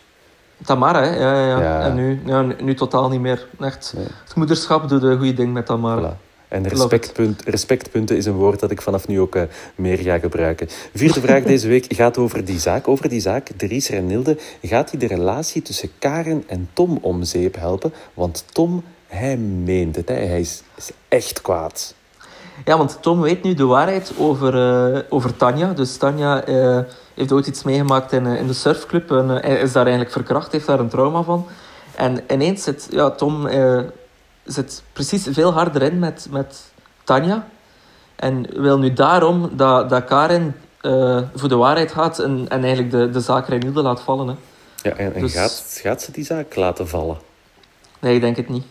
Tamara, 0.66 1.04
hè? 1.04 1.20
Ja, 1.20 1.60
ja. 1.60 1.82
En 1.82 1.96
nu, 1.96 2.22
ja, 2.26 2.42
nu, 2.42 2.56
nu 2.62 2.76
totaal 2.76 3.10
niet 3.10 3.22
meer. 3.22 3.48
Echt. 3.60 3.94
Nee. 3.96 4.08
Het 4.24 4.36
moederschap 4.36 4.90
doet 4.90 5.04
een 5.04 5.18
goede 5.18 5.34
ding 5.34 5.54
met 5.54 5.66
Tamara. 5.66 6.14
Voilà. 6.14 6.32
En 6.54 6.68
respectpunt, 6.68 7.44
respectpunten 7.44 8.18
is 8.18 8.26
een 8.26 8.34
woord 8.34 8.60
dat 8.60 8.72
ik 8.72 8.82
vanaf 8.82 9.08
nu 9.08 9.20
ook 9.20 9.36
eh, 9.36 9.44
meer 9.76 9.98
ga 9.98 10.20
gebruiken. 10.20 10.68
Vierde 10.94 11.22
vraag 11.22 11.44
deze 11.54 11.68
week 11.68 11.86
gaat 11.90 12.18
over 12.18 12.46
die 12.46 12.60
zaak. 12.60 12.88
Over 12.88 13.10
die 13.10 13.20
zaak, 13.20 13.50
Dries 13.58 13.90
Renilde, 13.90 14.38
gaat 14.62 14.92
hij 14.92 15.00
de 15.00 15.08
relatie 15.08 15.62
tussen 15.62 15.90
Karen 16.00 16.44
en 16.48 16.70
Tom 16.74 16.98
om 17.02 17.24
zeep 17.24 17.56
helpen? 17.56 17.94
Want 18.14 18.46
Tom, 18.52 18.84
hij 19.08 19.38
meent 19.38 19.96
het. 19.96 20.08
Hè? 20.10 20.16
Hij 20.16 20.40
is, 20.40 20.62
is 20.76 20.92
echt 21.08 21.42
kwaad. 21.42 21.96
Ja, 22.66 22.78
want 22.78 22.98
Tom 23.02 23.22
weet 23.22 23.44
nu 23.44 23.54
de 23.54 23.66
waarheid 23.66 24.12
over, 24.18 24.54
eh, 24.96 25.00
over 25.10 25.36
Tanja. 25.38 25.74
Dus 25.74 25.98
Tanja 25.98 26.44
eh, 26.44 26.80
heeft 27.14 27.32
ooit 27.32 27.48
iets 27.48 27.64
meegemaakt 27.64 28.12
in, 28.12 28.26
eh, 28.26 28.40
in 28.40 28.48
de 28.48 28.54
surfclub. 28.54 29.12
En 29.12 29.42
is 29.44 29.72
daar 29.72 29.84
eigenlijk 29.84 30.12
verkracht, 30.14 30.52
heeft 30.52 30.66
daar 30.68 30.80
een 30.80 30.90
trauma 30.90 31.22
van. 31.24 31.48
En 31.96 32.20
ineens 32.32 32.64
zit 32.64 32.88
ja, 32.92 33.10
Tom 33.12 33.48
zit 34.46 34.84
precies 34.94 35.28
veel 35.32 35.54
harder 35.54 35.82
in 35.82 36.00
met, 36.00 36.28
met 36.32 36.72
Tanja. 37.04 37.48
En 38.16 38.62
wil 38.62 38.78
nu 38.78 38.94
daarom 38.94 39.50
dat, 39.54 39.90
dat 39.90 40.04
Karen 40.06 40.56
eh, 40.82 41.20
voor 41.36 41.50
de 41.50 41.56
waarheid 41.56 41.92
gaat 41.92 42.20
en, 42.20 42.46
en 42.50 42.60
eigenlijk 42.64 42.92
de, 42.92 43.10
de 43.10 43.20
zaak 43.20 43.48
Reinilde 43.48 43.82
laat 43.82 44.02
vallen. 44.02 44.28
Hè. 44.28 44.34
Ja, 44.90 44.96
en 44.96 45.14
en 45.14 45.22
Dus- 45.22 45.34
gaat, 45.34 45.80
gaat 45.84 46.02
ze 46.02 46.12
die 46.12 46.26
zaak 46.26 46.56
laten 46.56 46.88
vallen? 46.88 47.18
Nee, 48.00 48.16
ik 48.16 48.22
denk 48.22 48.36
het 48.36 48.50
niet. 48.50 48.66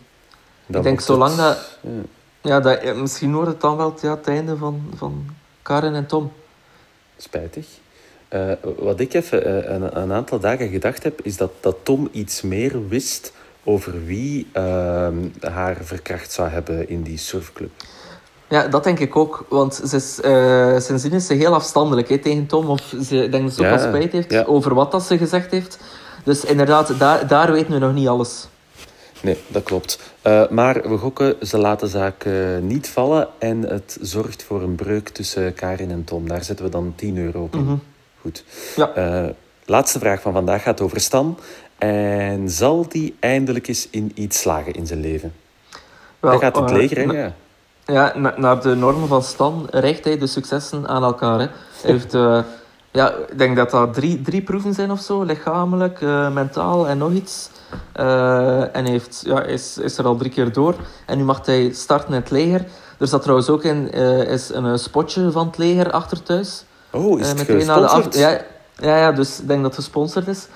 Dan 0.65 0.77
ik 0.77 0.83
denk 0.83 1.01
zolang 1.01 1.29
het- 1.35 1.39
dat... 1.39 1.77
Ja. 1.81 1.89
Ja, 2.43 2.59
dat, 2.59 2.77
eh, 2.77 2.95
misschien 2.95 3.33
wordt 3.33 3.49
het 3.49 3.61
dan 3.61 3.77
wel 3.77 3.93
ja, 4.01 4.15
het 4.15 4.27
einde 4.27 4.57
van, 4.57 4.81
van 4.95 5.25
Karen 5.61 5.95
en 5.95 6.05
Tom. 6.05 6.31
Spijtig. 7.17 7.67
Eh, 8.27 8.51
wat 8.77 8.99
ik 8.99 9.13
even 9.13 9.45
eh, 9.45 9.73
een, 9.73 10.01
een 10.01 10.11
aantal 10.11 10.39
dagen 10.39 10.69
gedacht 10.69 11.03
heb, 11.03 11.21
is 11.21 11.37
dat, 11.37 11.51
dat 11.59 11.75
Tom 11.83 12.09
iets 12.11 12.41
meer 12.41 12.87
wist 12.87 13.33
over 13.63 14.05
wie 14.05 14.47
ehm, 14.51 15.17
haar 15.41 15.77
verkracht 15.81 16.31
zou 16.31 16.49
hebben 16.49 16.89
in 16.89 17.01
die 17.01 17.17
surfclub. 17.17 17.71
Ja, 18.47 18.67
dat 18.67 18.83
denk 18.83 18.99
ik 18.99 19.15
ook. 19.15 19.45
Want 19.49 19.81
ze 19.85 19.95
is, 19.95 20.15
sindsdien 20.85 21.11
is 21.11 21.25
ze 21.25 21.33
heel 21.33 21.53
afstandelijk 21.53 22.09
hè, 22.09 22.17
tegen 22.17 22.45
Tom. 22.45 22.69
Of 22.69 22.93
ze, 23.03 23.23
ik 23.23 23.31
denk 23.31 23.43
dat 23.43 23.53
ze 23.53 23.59
ook 23.59 23.65
Ja, 23.65 23.75
wel 23.75 23.87
spijt 23.87 24.11
heeft 24.11 24.31
ja. 24.31 24.43
over 24.43 24.73
wat 24.73 24.91
dat 24.91 25.03
ze 25.03 25.17
gezegd 25.17 25.51
heeft. 25.51 25.79
Dus 26.23 26.45
inderdaad, 26.45 26.99
daar, 26.99 27.27
daar 27.27 27.51
weten 27.51 27.73
we 27.73 27.79
nog 27.79 27.93
niet 27.93 28.07
alles. 28.07 28.47
Nee, 29.23 29.37
dat 29.47 29.63
klopt. 29.63 29.99
Eh, 30.21 30.47
maar 30.49 30.89
we 30.89 30.97
gokken, 30.97 31.35
ze 31.47 31.57
laten 31.57 31.87
zaak 31.87 32.23
eh, 32.23 32.33
niet 32.61 32.89
vallen 32.89 33.27
en 33.39 33.61
het 33.61 33.97
zorgt 34.01 34.43
voor 34.43 34.61
een 34.61 34.75
breuk 34.75 35.09
tussen 35.09 35.53
Karin 35.53 35.91
en 35.91 36.03
Tom. 36.03 36.27
Daar 36.27 36.43
zetten 36.43 36.65
we 36.65 36.71
dan 36.71 36.93
10 36.95 37.17
euro 37.17 37.43
op. 37.43 37.55
Mhm. 37.55 37.75
Goed. 38.21 38.43
Ja. 38.75 38.89
Eh, 38.93 39.29
laatste 39.65 39.99
vraag 39.99 40.21
van 40.21 40.33
vandaag 40.33 40.63
gaat 40.63 40.81
over 40.81 40.99
Stan. 40.99 41.37
En 41.77 42.49
zal 42.49 42.87
die 42.89 43.15
eindelijk 43.19 43.67
eens 43.67 43.87
in 43.89 44.11
iets 44.15 44.39
slagen 44.39 44.73
in 44.73 44.87
zijn 44.87 44.99
leven? 44.99 45.33
Wel, 46.19 46.31
Hij 46.31 46.39
gaat 46.39 46.55
het 46.55 46.71
leger, 46.71 46.97
hè? 46.97 47.21
Ja. 47.21 47.33
Ja, 47.85 48.13
na- 48.17 48.33
naar 48.37 48.61
de 48.61 48.75
normen 48.75 49.07
van 49.07 49.23
Stan 49.23 49.67
richt 49.69 50.03
hij 50.03 50.17
de 50.17 50.27
successen 50.27 50.87
aan 50.87 51.03
elkaar. 51.03 51.39
Hè. 51.39 51.47
Hij 51.81 51.91
heeft, 51.91 52.11
ja, 52.91 53.13
ik 53.29 53.37
denk 53.37 53.55
dat 53.55 53.69
dat 53.71 53.93
drie, 53.93 54.21
drie 54.21 54.41
proeven 54.41 54.73
zijn 54.73 54.91
of 54.91 54.99
zo. 54.99 55.23
Lichamelijk, 55.23 56.01
mentaal 56.33 56.87
en 56.87 56.97
nog 56.97 57.11
iets. 57.11 57.49
Eh, 57.93 58.75
en 58.75 58.85
heeft, 58.85 59.21
ja, 59.25 59.43
is, 59.43 59.77
is 59.77 59.97
er 59.97 60.05
al 60.05 60.15
drie 60.15 60.31
keer 60.31 60.51
door. 60.53 60.75
En 61.05 61.17
nu 61.17 61.23
mag 61.23 61.45
hij 61.45 61.71
starten 61.73 62.13
in 62.13 62.19
het 62.19 62.31
leger. 62.31 62.65
Er 62.99 63.07
zat 63.07 63.21
trouwens 63.21 63.49
ook 63.49 63.63
in 63.63 63.91
eh, 63.91 64.21
is 64.21 64.49
een 64.49 64.65
eh, 64.65 64.77
spotje 64.77 65.31
van 65.31 65.47
het 65.47 65.57
leger 65.57 65.91
achter 65.91 66.23
thuis. 66.23 66.65
Oh, 66.91 67.19
is 67.19 67.27
het 67.27 67.37
meteen 67.37 67.65
na 67.65 67.79
de 67.79 67.87
af- 67.87 68.03
gesponsord? 68.03 68.15
ja, 68.15 68.41
ja, 68.87 68.97
ja, 68.97 69.11
dus 69.11 69.39
ik 69.39 69.47
denk 69.47 69.61
dat 69.61 69.75
het 69.75 69.83
gesponsord 69.83 70.27
is. 70.27 70.47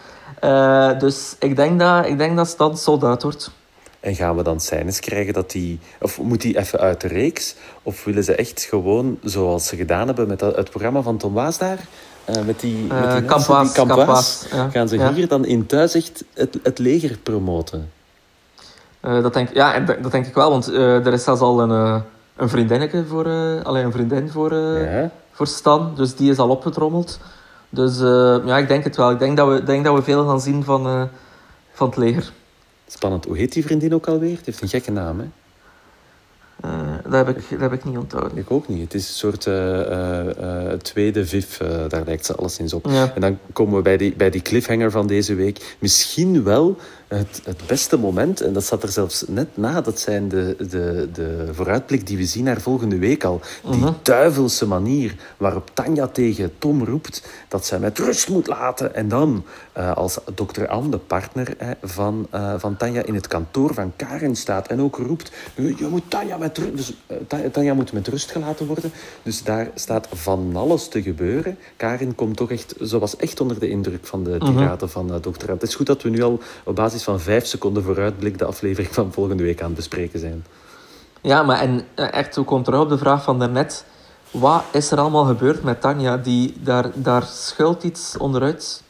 Dus 1.00 1.36
ik 1.40 1.56
denk 1.56 1.80
dat, 1.80 2.06
ik 2.06 2.18
denk 2.18 2.38
dat 2.38 2.48
Stan 2.48 2.78
soldaat 2.78 3.24
wordt. 3.24 3.52
En 4.00 4.16
gaan 4.16 4.36
we 4.36 4.44
dan 4.44 4.60
scènes 4.60 5.00
krijgen 5.00 5.34
dat 5.34 5.52
die... 5.52 5.80
Of 6.02 6.22
moet 6.22 6.42
die 6.42 6.58
even 6.58 6.80
uit 6.80 7.02
de 7.02 7.08
reeks? 7.08 7.56
Of 7.84 8.04
willen 8.04 8.24
ze 8.24 8.36
echt 8.36 8.62
gewoon, 8.62 9.20
zoals 9.24 9.68
ze 9.68 9.76
gedaan 9.76 10.08
hebben 10.08 10.28
met 10.28 10.40
dat, 10.40 10.56
het 10.56 10.70
programma 10.70 11.02
van 11.02 11.18
Tom 11.18 11.34
Waas 11.34 11.58
daar... 11.58 11.80
eh, 12.28 12.36
met 12.46 12.60
die, 12.60 12.76
met 12.78 12.90
die 12.90 13.00
mensen 13.00 13.26
Kamp 13.26 13.46
die- 13.46 13.54
Waas, 13.56 13.72
Kamp 13.72 13.88
Kamp 13.90 14.06
Waas, 14.06 14.08
Waas, 14.08 14.46
ja. 14.52 14.70
gaan 14.70 14.88
ze 14.88 14.98
Ja. 14.98 15.14
hier 15.14 15.28
dan 15.28 15.46
in 15.46 15.66
thuis 15.66 15.94
echt 15.94 16.24
het, 16.34 16.58
het 16.64 16.80
leger 16.80 17.18
promoten? 17.24 17.90
Eh, 19.00 19.22
dat, 19.22 19.34
denk, 19.34 19.50
ja, 19.54 19.80
dat 19.80 20.04
dat 20.04 20.12
denk 20.12 20.26
ik 20.26 20.34
wel, 20.34 20.50
want 20.50 20.68
er 20.68 21.14
is 21.14 21.24
zelfs 21.24 21.42
al 21.42 21.62
een, 21.62 22.02
een 22.36 22.50
vriendinnetje 22.50 23.06
voor... 23.06 23.26
alleen 23.64 23.86
een 23.86 23.92
vriendin 23.92 24.30
voor, 24.30 24.54
Ja. 24.56 25.12
voor 25.32 25.48
Stan, 25.48 25.92
dus 25.96 26.16
die 26.16 26.32
is 26.32 26.38
al 26.38 26.50
opgetrommeld. 26.50 27.20
Dus 27.70 27.98
ja, 28.46 28.58
ik 28.58 28.68
denk 28.68 28.84
het 28.84 28.96
wel. 28.96 29.12
Ik 29.12 29.20
denk 29.20 29.38
dat 29.38 29.48
we, 29.48 29.64
denk 29.64 29.86
dat 29.86 29.96
we 29.96 30.02
veel 30.02 30.26
gaan 30.28 30.42
zien 30.42 30.64
van, 30.64 31.10
van 31.74 31.88
het 31.88 31.98
leger. 31.98 32.32
Spannend. 32.88 33.26
Hoe 33.26 33.38
heet 33.38 33.54
die 33.54 33.64
vriendin 33.66 33.94
ook 33.94 34.08
alweer? 34.08 34.36
Het 34.38 34.46
heeft 34.46 34.62
een 34.62 34.68
gekke 34.68 34.92
naam, 34.92 35.20
hè? 35.20 35.26
Eh, 36.62 36.72
dat, 37.04 37.26
heb 37.26 37.38
ik, 37.38 37.50
dat 37.50 37.60
heb 37.60 37.74
ik 37.74 37.86
niet 37.86 37.98
onthouden. 37.98 38.38
Ik 38.38 38.52
ook 38.52 38.68
niet. 38.68 38.82
Het 38.82 38.94
is 38.94 39.08
een 39.08 39.14
soort 39.14 39.48
eh, 39.48 40.72
eh, 40.72 40.80
tweede 40.80 41.26
eh, 41.60 41.68
daar 41.88 42.04
lijkt 42.06 42.26
ze 42.26 42.36
alleszins 42.36 42.74
op. 42.74 42.86
Ja. 42.90 43.12
En 43.16 43.22
dan 43.22 43.40
komen 43.54 43.76
we 43.76 43.82
bij 43.82 43.98
die, 43.98 44.16
bij 44.16 44.30
die 44.30 44.42
cliffhanger 44.42 44.92
van 44.92 45.08
deze 45.08 45.36
week. 45.36 45.76
Misschien 45.80 46.44
wel 46.44 46.78
het, 47.08 47.42
het 47.44 47.62
beste 47.68 47.98
moment, 47.98 48.42
en 48.42 48.54
dat 48.54 48.64
zat 48.64 48.84
er 48.84 48.90
zelfs 48.90 49.24
net 49.28 49.48
na, 49.54 49.82
dat 49.82 50.00
zijn 50.00 50.30
de, 50.30 50.56
de, 50.70 51.10
de 51.14 51.48
vooruitblik 51.52 52.08
die 52.08 52.18
we 52.18 52.26
zien 52.26 52.44
naar 52.44 52.62
volgende 52.62 52.98
week 52.98 53.24
al. 53.24 53.42
Die 53.70 53.76
Mhm. 53.80 53.92
duivelse 54.02 54.66
manier 54.68 55.16
waarop 55.38 55.70
Tanja 55.74 56.08
tegen 56.08 56.52
Tom 56.58 56.84
roept 56.84 57.28
dat 57.48 57.66
zij 57.66 57.80
met 57.80 58.00
rust 58.00 58.30
moet 58.30 58.48
laten. 58.48 58.96
En 58.96 59.08
dan, 59.08 59.44
eh, 59.74 59.94
als 59.96 60.18
dokter 60.36 60.68
Anne, 60.68 60.90
de 60.90 60.98
partner 60.98 61.54
hè, 61.58 61.72
van, 61.84 62.28
eh, 62.32 62.54
van 62.58 62.78
Tanja, 62.78 63.04
in 63.06 63.16
het 63.16 63.28
kantoor 63.28 63.74
van 63.74 63.94
Karin 63.96 64.36
staat 64.36 64.68
en 64.68 64.82
ook 64.82 64.96
roept, 64.98 65.32
je 65.56 65.88
moet 65.90 66.10
Tanja 66.10 66.38
met 66.38 66.58
rust... 66.58 66.76
Dus, 66.76 66.94
eh, 67.08 67.18
Ta- 67.28 67.50
Tanja 67.52 67.74
moet 67.74 67.94
met 67.94 68.08
rust 68.08 68.32
gelaten 68.32 68.66
worden. 68.68 68.92
Dus 69.24 69.44
daar 69.44 69.70
staat 69.76 70.08
van 70.14 70.52
alles 70.56 70.88
te 70.88 71.02
gebeuren. 71.02 71.58
Karin 71.78 72.16
komt 72.16 72.38
toch 72.38 72.52
echt... 72.52 72.76
Ze 72.86 73.00
was 73.00 73.16
echt 73.16 73.40
onder 73.42 73.60
de 73.60 73.70
indruk 73.70 74.06
van 74.06 74.24
de 74.24 74.38
tirade 74.38 74.88
van 74.88 75.14
eh, 75.14 75.22
dokter 75.22 75.48
Anne. 75.48 75.60
Het 75.60 75.70
is 75.70 75.76
goed 75.76 75.86
dat 75.86 76.02
we 76.02 76.10
nu 76.10 76.22
al 76.24 76.40
op 76.64 76.76
basis 76.76 76.97
van 77.04 77.20
vijf 77.20 77.46
seconden 77.46 77.84
vooruitblik 77.84 78.38
de 78.38 78.46
aflevering 78.46 78.94
van 78.94 79.14
volgende 79.14 79.44
week 79.44 79.60
aan 79.60 79.68
het 79.68 79.76
bespreken 79.76 80.20
zijn. 80.20 80.46
Ja, 81.22 81.44
maar 81.44 81.60
en 81.60 81.82
eh, 81.96 82.14
echt, 82.14 82.36
hoe 82.36 82.46
komt 82.46 82.66
terug 82.66 82.80
op 82.80 82.90
de 82.90 82.98
vraag 82.98 83.24
van 83.24 83.40
daarnet. 83.40 83.86
Wat 84.32 84.64
is 84.72 84.92
er 84.92 85.00
allemaal 85.00 85.26
gebeurd 85.26 85.64
met 85.64 85.82
Tanja? 85.82 86.18
Die, 86.18 86.54
daar, 86.60 86.92
daar 86.94 87.24
schuilt 87.24 87.84
iets 87.84 88.18
onderuit. 88.18 88.84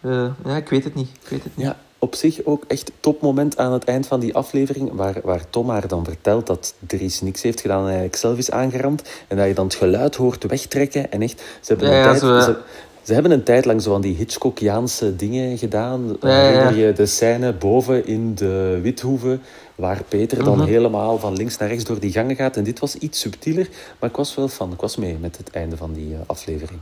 Eh, 0.00 0.26
ja, 0.44 0.56
ik 0.56 0.68
weet 0.68 0.84
het 0.84 0.94
niet. 0.94 1.08
Ik 1.22 1.28
weet 1.28 1.44
het 1.44 1.56
niet. 1.56 1.66
Ja, 1.66 1.76
op 1.98 2.14
zich 2.14 2.44
ook 2.44 2.64
echt 2.66 2.92
topmoment 3.00 3.58
aan 3.58 3.72
het 3.72 3.84
eind 3.84 4.06
van 4.06 4.20
die 4.20 4.34
aflevering, 4.34 4.92
waar, 4.92 5.20
waar 5.24 5.50
Tom 5.50 5.70
haar 5.70 5.88
dan 5.88 6.04
vertelt 6.04 6.46
dat 6.46 6.74
Dries 6.78 7.20
niks 7.20 7.42
heeft 7.42 7.60
gedaan 7.60 7.80
en 7.80 7.84
eigenlijk 7.84 8.16
zelf 8.16 8.38
is 8.38 8.50
aangeramd. 8.50 9.10
En 9.28 9.36
dat 9.36 9.46
je 9.46 9.54
dan 9.54 9.64
het 9.64 9.74
geluid 9.74 10.16
hoort 10.16 10.44
wegtrekken. 10.44 11.12
En 11.12 11.22
echt, 11.22 11.38
ze 11.60 11.72
hebben, 11.74 11.88
Ja, 11.88 11.92
een, 11.92 12.00
ja, 12.00 12.08
tijd, 12.08 12.20
zo, 12.20 12.40
ze, 12.40 12.56
ze 13.02 13.12
hebben 13.12 13.32
een 13.32 13.42
tijd 13.42 13.64
lang 13.64 13.82
zo 13.82 13.90
van 13.90 14.00
die 14.00 14.14
Hitchcockiaanse 14.16 15.16
dingen 15.16 15.58
gedaan. 15.58 16.16
Ja, 16.20 16.28
ja, 16.28 16.36
ja. 16.36 16.50
Herinner 16.50 16.86
je 16.86 16.92
de 16.92 17.06
scène 17.06 17.52
boven 17.52 18.06
in 18.06 18.34
de 18.34 18.78
Withoeve, 18.82 19.38
waar 19.74 20.02
Peter 20.08 20.44
dan 20.44 20.58
Mhm. 20.58 20.66
helemaal 20.66 21.18
van 21.18 21.36
links 21.36 21.56
naar 21.56 21.68
rechts 21.68 21.84
door 21.84 22.00
die 22.00 22.12
gangen 22.12 22.36
gaat. 22.36 22.56
En 22.56 22.64
dit 22.64 22.78
was 22.78 22.94
iets 22.96 23.20
subtieler, 23.20 23.68
maar 23.98 24.10
ik 24.10 24.16
was 24.16 24.34
wel 24.34 24.48
fan. 24.48 24.72
Ik 24.72 24.80
was 24.80 24.96
mee 24.96 25.16
met 25.20 25.36
het 25.36 25.50
einde 25.50 25.76
van 25.76 25.92
die 25.92 26.14
eh, 26.14 26.20
aflevering. 26.26 26.80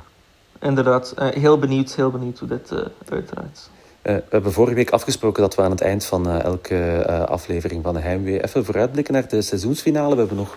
Inderdaad. 0.61 1.13
Eh, 1.17 1.27
heel 1.29 1.59
benieuwd, 1.59 1.95
heel 1.95 2.11
benieuwd 2.11 2.39
hoe 2.39 2.49
dit 2.49 2.71
eh 2.73 2.79
uitdraait. 3.09 3.71
Eh, 4.03 4.15
we 4.15 4.23
hebben 4.29 4.53
vorige 4.53 4.75
week 4.75 4.91
afgesproken 4.91 5.43
dat 5.43 5.55
we 5.55 5.63
aan 5.63 5.71
het 5.71 5.81
eind 5.81 6.05
van 6.05 6.31
elke 6.31 7.05
aflevering 7.29 7.83
van 7.83 7.95
de 7.95 8.01
Heimwee 8.01 8.43
even 8.45 8.65
vooruitblikken 8.65 9.15
naar 9.15 9.29
de 9.29 9.43
seizoensfinale. 9.43 10.13
We 10.15 10.19
hebben 10.21 10.37
nog 10.37 10.57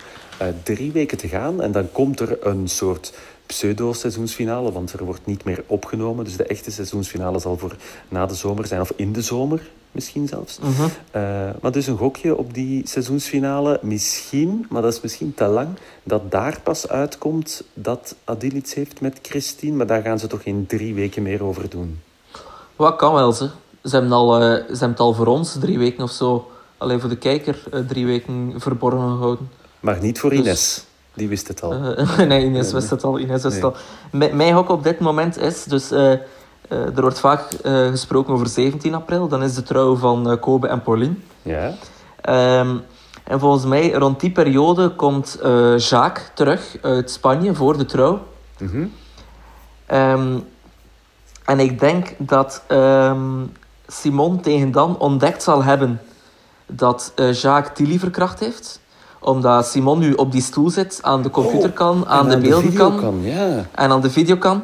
drie 0.63 0.91
weken 0.91 1.17
te 1.17 1.27
gaan 1.27 1.61
en 1.61 1.71
dan 1.71 1.91
komt 1.91 2.19
er 2.19 2.37
een 2.47 2.67
soort 2.67 3.13
pseudo-seizoensfinale, 3.51 4.71
want 4.71 4.93
er 4.93 5.05
wordt 5.05 5.25
niet 5.25 5.43
meer 5.43 5.63
opgenomen. 5.67 6.25
Dus 6.25 6.37
de 6.37 6.43
echte 6.43 6.71
seizoensfinale 6.71 7.39
zal 7.39 7.57
voor 7.57 7.75
na 8.09 8.25
de 8.25 8.35
zomer 8.35 8.67
zijn, 8.67 8.81
of 8.81 8.93
in 8.95 9.13
de 9.13 9.21
zomer 9.21 9.69
misschien 9.91 10.27
zelfs. 10.27 10.59
Mhm. 10.59 10.83
Eh, 11.11 11.21
maar 11.61 11.71
dus 11.71 11.87
een 11.87 11.97
gokje 11.97 12.35
op 12.37 12.53
die 12.53 12.87
seizoensfinale. 12.87 13.79
Misschien, 13.81 14.65
maar 14.69 14.81
dat 14.81 14.93
is 14.93 15.01
misschien 15.01 15.33
te 15.33 15.45
lang, 15.45 15.67
dat 16.03 16.31
daar 16.31 16.59
pas 16.63 16.87
uitkomt 16.87 17.63
dat 17.73 18.15
Adil 18.23 18.51
iets 18.51 18.73
heeft 18.73 19.01
met 19.01 19.19
Christine. 19.21 19.75
Maar 19.75 19.87
daar 19.87 20.01
gaan 20.01 20.19
ze 20.19 20.27
toch 20.27 20.41
in 20.43 20.65
drie 20.65 20.93
weken 20.93 21.23
meer 21.23 21.43
over 21.43 21.69
doen. 21.69 21.99
Wat 22.75 22.95
kan 22.95 23.13
wel, 23.13 23.31
ze. 23.33 23.49
Ze 23.83 23.89
hebben, 23.95 24.11
al, 24.11 24.35
eh, 24.35 24.41
ze 24.41 24.65
hebben 24.67 24.89
het 24.89 24.99
al 24.99 25.13
voor 25.13 25.27
ons 25.27 25.57
drie 25.59 25.77
weken 25.77 26.03
of 26.03 26.11
zo, 26.11 26.51
alleen 26.77 26.99
voor 26.99 27.09
de 27.09 27.17
kijker, 27.17 27.63
eh, 27.71 27.79
drie 27.87 28.05
weken 28.05 28.53
verborgen 28.57 29.09
gehouden. 29.09 29.49
Maar 29.79 30.01
niet 30.01 30.19
voor 30.19 30.29
Dus- 30.29 30.39
Ines. 30.39 30.85
Die 31.13 31.27
wist 31.27 31.47
het 31.47 31.63
al. 31.63 31.73
Eh, 31.73 32.17
nee, 32.27 32.45
Ines 32.45 32.71
wist 32.71 32.89
het 32.89 33.03
al. 33.03 33.19
Ines 33.19 33.43
wist 33.43 33.61
het 33.61 33.73
Nee. 34.11 34.21
al. 34.21 34.29
M- 34.31 34.35
mijn 34.37 34.53
hok 34.53 34.69
op 34.69 34.83
dit 34.83 34.99
moment 34.99 35.37
is, 35.37 35.63
dus 35.63 35.91
eh, 35.91 36.11
eh, 36.11 36.19
er 36.69 37.01
wordt 37.01 37.19
vaak 37.19 37.45
gesproken 37.89 38.33
over 38.33 38.47
17 38.47 38.93
april. 38.93 39.27
Dan 39.27 39.43
is 39.43 39.53
de 39.53 39.63
trouw 39.63 39.95
van 39.95 40.37
Kobe 40.39 40.67
en 40.67 40.81
Pauline. 40.81 41.13
Ja? 41.41 41.73
Ehm, 42.21 42.75
en 43.23 43.39
volgens 43.39 43.65
mij, 43.65 43.91
rond 43.91 44.19
die 44.19 44.31
periode 44.31 44.89
komt 44.89 45.39
Jacques 45.77 46.31
terug 46.33 46.77
uit 46.81 47.11
Spanje 47.11 47.53
voor 47.55 47.77
de 47.77 47.85
trouw. 47.85 48.19
Mhm. 48.59 48.85
Ehm, 49.85 50.37
en 51.45 51.59
ik 51.59 51.79
denk 51.79 52.07
dat 52.17 52.63
ehm, 52.67 53.43
Simon 53.87 54.41
tegen 54.41 54.71
dan 54.71 54.97
ontdekt 54.99 55.43
zal 55.43 55.63
hebben 55.63 56.01
dat 56.65 57.13
Jacques 57.15 57.75
Tilly 57.75 57.99
verkracht 57.99 58.39
heeft. 58.39 58.79
Omdat 59.23 59.67
Simon 59.67 59.99
nu 59.99 60.13
op 60.13 60.31
die 60.31 60.41
stoel 60.41 60.69
zit, 60.69 60.99
aan 61.01 61.21
de 61.21 61.29
computerkan, 61.29 62.07
aan 62.07 62.31
En 62.31 62.39
de 62.39 62.47
beeldenkan 62.47 62.91
videokan, 62.91 63.21
ja. 63.21 63.65
en 63.71 63.91
aan 63.91 64.01
de 64.01 64.09
videokan. 64.09 64.61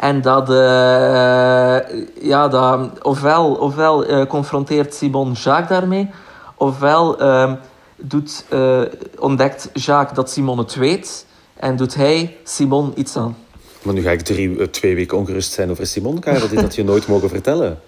En 0.00 0.20
dat, 0.20 0.50
eh, 0.50 0.56
ja, 2.22 2.48
dat 2.48 3.02
ofwel, 3.02 3.54
ofwel 3.54 4.04
eh, 4.04 4.26
confronteert 4.26 4.94
Simon 4.94 5.32
Jacques 5.32 5.68
daarmee, 5.68 6.10
ofwel 6.56 7.18
ehm, 7.18 7.54
doet, 7.96 8.44
eh, 8.48 8.80
ontdekt 9.18 9.70
Jacques 9.72 10.16
dat 10.16 10.30
Simon 10.30 10.58
het 10.58 10.74
weet 10.74 11.26
en 11.54 11.76
doet 11.76 11.94
hij 11.94 12.36
Simon 12.44 12.92
iets 12.96 13.16
aan. 13.16 13.36
Maar 13.82 13.94
nu 13.94 14.02
ga 14.02 14.10
ik 14.10 14.20
drie, 14.20 14.70
twee 14.70 14.94
weken 14.94 15.18
ongerust 15.18 15.52
zijn 15.52 15.70
over 15.70 15.86
Simon, 15.86 16.18
Karel. 16.18 16.48
Dit 16.48 16.60
had 16.60 16.74
je 16.74 16.84
nooit 16.84 17.06
mogen 17.06 17.28
vertellen. 17.28 17.80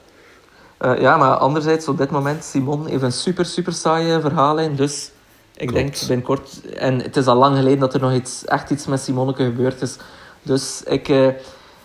Ja, 0.99 1.17
maar 1.17 1.37
anderzijds, 1.37 1.89
op 1.89 1.99
dit 1.99 2.11
moment, 2.11 2.45
Simon 2.45 2.87
heeft 2.87 3.03
een 3.03 3.13
super, 3.13 3.45
super 3.45 3.73
saaie 3.73 4.21
verhaallijn. 4.21 4.77
Dus 4.77 5.12
ik 5.63 5.69
Klopt. 5.69 5.83
denk 5.83 5.99
binnenkort... 5.99 6.61
En 6.75 7.03
het 7.03 7.17
is 7.17 7.27
al 7.27 7.37
lang 7.37 7.57
geleden 7.57 7.79
dat 7.79 7.95
er 7.95 8.01
nog 8.01 8.13
iets, 8.13 8.45
echt 8.45 8.71
iets 8.71 8.87
met 8.87 9.01
Simonneke 9.01 9.45
gebeurd 9.45 9.83
is. 9.83 9.97
Dus 10.43 10.83
ik, 10.87 11.09
eh, 11.09 11.27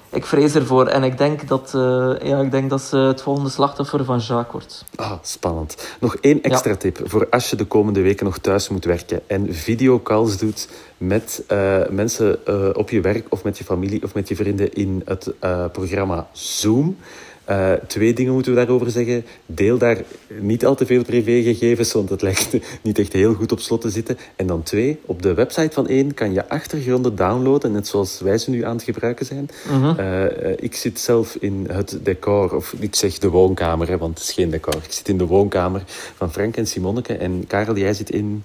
ik 0.09 0.25
vrees 0.25 0.55
ervoor. 0.55 0.87
En 0.87 1.03
ik 1.03 1.17
denk, 1.17 1.47
dat, 1.47 1.73
eh, 1.75 2.13
ja, 2.23 2.39
ik 2.39 2.51
denk 2.51 2.69
dat 2.69 2.81
ze 2.81 2.97
het 2.97 3.21
volgende 3.21 3.49
slachtoffer 3.49 4.05
van 4.05 4.19
Jacques 4.19 4.51
wordt. 4.51 4.85
Ah, 4.95 5.17
spannend. 5.21 5.95
Nog 5.99 6.15
één 6.15 6.41
extra 6.41 6.75
tip 6.75 6.99
voor 7.03 7.27
als 7.29 7.49
je 7.49 7.55
de 7.55 7.65
komende 7.65 8.01
weken 8.01 8.25
nog 8.25 8.37
thuis 8.37 8.69
moet 8.69 8.85
werken 8.85 9.21
en 9.27 9.53
videocalls 9.53 10.37
doet 10.37 10.69
met 10.97 11.43
eh, 11.47 11.87
mensen 11.89 12.39
op 12.77 12.89
je 12.89 13.01
werk 13.01 13.25
of 13.29 13.43
met 13.43 13.57
je 13.57 13.63
familie 13.63 14.03
of 14.03 14.13
met 14.13 14.27
je 14.27 14.35
vrienden 14.35 14.73
in 14.73 15.01
het 15.05 15.33
programma 15.71 16.27
Zoom. 16.31 16.97
Eh, 17.47 17.71
twee 17.87 18.13
dingen 18.13 18.33
moeten 18.33 18.51
we 18.51 18.57
daarover 18.57 18.91
zeggen. 18.91 19.25
Deel 19.45 19.77
daar 19.77 19.97
niet 20.39 20.65
al 20.65 20.75
te 20.75 20.85
veel 20.85 21.03
privégegevens, 21.03 21.93
want 21.93 22.09
het 22.09 22.21
lijkt 22.21 22.57
niet 22.81 22.99
echt 22.99 23.13
heel 23.13 23.33
goed 23.33 23.51
op 23.51 23.59
slot 23.59 23.81
te 23.81 23.89
zitten. 23.89 24.17
En 24.35 24.47
dan 24.47 24.63
twee, 24.63 24.99
op 25.05 25.21
de 25.21 25.33
website 25.33 25.73
van 25.73 25.87
één 25.87 26.13
kan 26.13 26.33
je 26.33 26.49
achtergronden 26.49 27.15
downloaden, 27.15 27.71
net 27.71 27.87
zoals 27.87 28.19
wij 28.19 28.37
ze 28.37 28.49
nu 28.49 28.63
aan 28.63 28.75
het 28.75 28.83
gebruiken 28.83 29.25
zijn. 29.25 29.49
Eh, 29.97 30.51
eh, 30.51 30.57
ik 30.59 30.75
zit 30.75 30.99
zelf 30.99 31.35
in 31.39 31.67
het 31.71 31.99
decor, 32.03 32.55
of 32.55 32.73
ik 32.79 32.95
zeg 32.95 33.17
de 33.17 33.29
woonkamer, 33.29 33.87
hè, 33.87 33.97
want 33.97 34.19
het 34.19 34.27
is 34.27 34.33
geen 34.33 34.49
decor. 34.49 34.75
Ik 34.75 34.93
zit 34.93 35.09
in 35.09 35.17
de 35.17 35.25
woonkamer 35.25 35.83
van 36.15 36.31
Frank 36.31 36.57
en 36.57 36.67
Simonneke. 36.67 37.13
En 37.13 37.47
Karel, 37.47 37.77
jij 37.77 37.93
zit 37.93 38.09
in... 38.09 38.43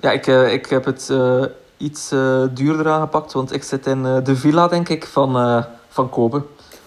Ja, 0.00 0.12
ik, 0.12 0.26
ik 0.26 0.66
heb 0.66 0.84
het 0.84 1.12
iets 1.76 2.08
duurder 2.54 2.88
aangepakt, 2.88 3.32
want 3.32 3.52
ik 3.52 3.62
zit 3.62 3.86
in 3.86 4.02
de 4.02 4.36
villa, 4.36 4.68
denk 4.68 4.88
ik, 4.88 5.04
van, 5.04 5.64
van 5.88 6.10
Kobe. 6.10 6.42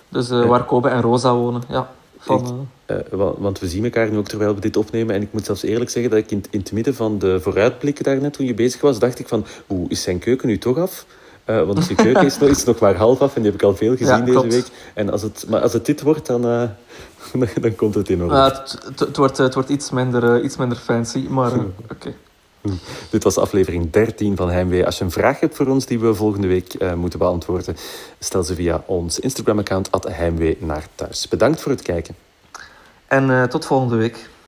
Dus 0.09 0.29
eh, 0.29 0.39
Ja. 0.39 0.47
waar 0.47 0.63
Kobe 0.65 0.89
en 0.89 1.01
Rosa 1.01 1.35
wonen. 1.35 1.61
Ja, 1.69 1.89
van, 2.19 2.37
Ik- 2.39 2.45
eh, 2.85 2.97
eh, 2.97 3.03
wa- 3.11 3.33
want 3.37 3.59
we 3.59 3.67
zien 3.67 3.83
elkaar 3.83 4.09
nu 4.09 4.17
ook 4.17 4.27
terwijl 4.27 4.55
we 4.55 4.61
dit 4.61 4.77
opnemen. 4.77 5.15
En 5.15 5.21
ik 5.21 5.33
moet 5.33 5.45
zelfs 5.45 5.63
eerlijk 5.63 5.89
zeggen 5.89 6.11
dat 6.11 6.19
ik 6.19 6.31
in, 6.31 6.37
het- 6.37 6.47
in 6.51 6.59
het 6.59 6.71
midden 6.71 6.95
van 6.95 7.19
de 7.19 7.39
vooruitblikken 7.41 8.03
daarnet, 8.03 8.33
toen 8.33 8.45
je 8.45 8.53
bezig 8.53 8.81
was, 8.81 8.99
dacht 8.99 9.19
ik 9.19 9.27
van, 9.27 9.45
oeh, 9.69 9.85
is 9.89 10.01
zijn 10.01 10.19
keuken 10.19 10.47
nu 10.47 10.57
toch 10.57 10.77
af? 10.77 11.05
Eh, 11.45 11.61
want 11.63 11.83
zijn 11.83 11.97
keuken 11.97 12.25
is 12.25 12.37
nog, 12.39 12.49
is 12.49 12.63
nog 12.63 12.79
maar 12.79 12.95
half 12.95 13.21
af 13.21 13.35
en 13.35 13.41
die 13.41 13.51
heb 13.51 13.59
ik 13.61 13.65
al 13.67 13.75
veel 13.75 13.91
gezien 13.97 14.07
Ja, 14.17 14.19
deze 14.19 14.31
klopt. 14.31 14.53
week. 14.53 14.65
En 14.93 15.09
als 15.09 15.21
het, 15.21 15.45
maar 15.49 15.61
als 15.61 15.73
het 15.73 15.85
dit 15.85 16.01
wordt, 16.01 16.25
dan, 16.27 16.45
eh, 16.45 16.63
dan, 17.61 17.75
komt 17.75 17.95
het 17.95 18.09
in 18.09 18.21
orde. 18.23 18.35
ja, 18.35 18.63
het, 18.97 19.17
wordt, 19.17 19.37
het 19.37 19.53
wordt 19.53 19.69
iets 19.69 19.89
minder, 19.91 20.35
eh, 20.35 20.43
iets 20.43 20.57
minder 20.57 20.77
fancy, 20.77 21.25
maar 21.29 21.51
eh, 21.53 21.59
oké. 21.91 22.13
Dit 23.09 23.23
was 23.23 23.37
aflevering 23.37 23.91
13 23.91 24.35
van 24.35 24.49
Heimwee. 24.49 24.85
Als 24.85 24.97
je 24.97 25.03
een 25.03 25.11
vraag 25.11 25.39
hebt 25.39 25.55
voor 25.55 25.67
ons 25.67 25.85
die 25.85 25.99
we 25.99 26.13
volgende 26.13 26.47
week 26.47 26.73
eh, 26.73 26.93
moeten 26.93 27.19
beantwoorden, 27.19 27.75
stel 28.19 28.43
ze 28.43 28.55
via 28.55 28.83
ons 28.85 29.19
Instagram-account 29.19 29.89
Heimwee 30.07 30.57
naar 30.59 30.87
thuis. 30.95 31.27
Bedankt 31.27 31.61
voor 31.61 31.71
het 31.71 31.81
kijken. 31.81 32.15
En 33.07 33.29
eh, 33.29 33.43
tot 33.43 33.65
volgende 33.65 33.95
week. 33.95 34.29